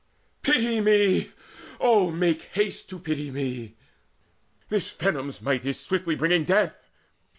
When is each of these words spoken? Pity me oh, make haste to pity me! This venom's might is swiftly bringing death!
Pity 0.41 0.81
me 0.81 1.31
oh, 1.79 2.09
make 2.09 2.41
haste 2.55 2.89
to 2.89 2.97
pity 2.97 3.29
me! 3.29 3.75
This 4.69 4.89
venom's 4.89 5.43
might 5.43 5.63
is 5.63 5.79
swiftly 5.79 6.15
bringing 6.15 6.43
death! 6.43 6.89